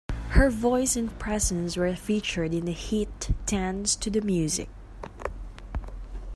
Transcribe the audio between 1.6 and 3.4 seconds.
were featured in the hit